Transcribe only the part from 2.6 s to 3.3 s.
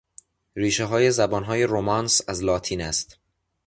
است.